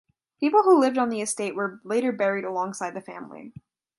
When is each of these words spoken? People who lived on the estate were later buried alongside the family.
People 0.39 0.63
who 0.63 0.79
lived 0.79 0.97
on 0.97 1.09
the 1.09 1.21
estate 1.21 1.53
were 1.53 1.79
later 1.83 2.11
buried 2.11 2.43
alongside 2.43 2.95
the 2.95 3.01
family. 3.01 3.53